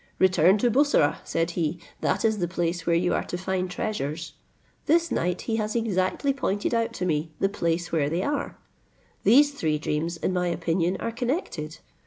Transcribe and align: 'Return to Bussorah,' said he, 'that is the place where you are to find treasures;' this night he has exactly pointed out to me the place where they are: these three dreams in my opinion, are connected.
'Return 0.17 0.57
to 0.57 0.71
Bussorah,' 0.71 1.19
said 1.23 1.51
he, 1.51 1.79
'that 1.99 2.25
is 2.25 2.39
the 2.39 2.47
place 2.47 2.87
where 2.87 2.95
you 2.95 3.13
are 3.13 3.23
to 3.25 3.37
find 3.37 3.69
treasures;' 3.69 4.33
this 4.87 5.11
night 5.11 5.41
he 5.41 5.57
has 5.57 5.75
exactly 5.75 6.33
pointed 6.33 6.73
out 6.73 6.91
to 6.93 7.05
me 7.05 7.29
the 7.39 7.47
place 7.49 7.91
where 7.91 8.09
they 8.09 8.23
are: 8.23 8.57
these 9.23 9.51
three 9.51 9.77
dreams 9.77 10.17
in 10.17 10.33
my 10.33 10.47
opinion, 10.47 10.97
are 10.99 11.11
connected. 11.11 11.77